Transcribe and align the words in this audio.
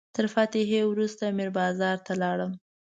تر 0.15 0.25
فاتحې 0.33 0.81
وروسته 0.87 1.23
میر 1.37 1.49
بازار 1.59 1.97
ته 2.05 2.13
لاړم. 2.21 2.51